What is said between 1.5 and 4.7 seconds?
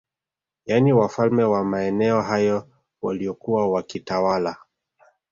maeneo hayo waliokuwa wakitawala